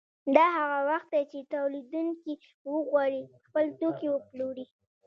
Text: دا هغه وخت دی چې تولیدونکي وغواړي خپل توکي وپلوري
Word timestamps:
دا 0.35 0.45
هغه 0.57 0.79
وخت 0.89 1.07
دی 1.13 1.23
چې 1.31 1.39
تولیدونکي 1.53 2.33
وغواړي 2.71 3.21
خپل 3.45 3.65
توکي 3.79 4.07
وپلوري 4.11 4.65